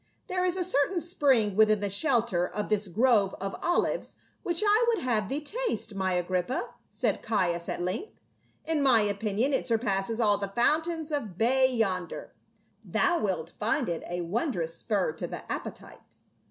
"There 0.29 0.43
is 0.43 0.57
a 0.57 0.63
certain 0.63 0.99
spring 0.99 1.55
within 1.55 1.79
the 1.79 1.87
shelter 1.91 2.47
of 2.47 2.69
this 2.69 2.87
grove 2.87 3.35
of 3.39 3.55
olives, 3.61 4.15
which 4.41 4.63
I 4.65 4.85
would 4.87 5.03
have 5.03 5.29
thee 5.29 5.41
taste, 5.41 5.93
my 5.93 6.13
Agrippa," 6.13 6.73
said 6.89 7.21
Caius 7.21 7.69
at 7.69 7.83
length." 7.83 8.19
In 8.65 8.81
my 8.81 9.01
opinion 9.01 9.53
it 9.53 9.67
surpasses 9.67 10.19
all 10.19 10.39
the 10.39 10.47
fountains 10.47 11.11
of 11.11 11.37
Baiae 11.37 11.77
yonder; 11.77 12.33
thou 12.83 13.19
wilt 13.19 13.53
find 13.59 13.87
it 13.87 14.01
a 14.09 14.21
wondrous 14.21 14.75
spur 14.75 15.11
to 15.11 15.27
the 15.27 15.43
appetite." 15.51 16.17